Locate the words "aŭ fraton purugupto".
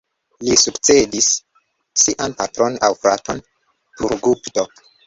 2.89-4.71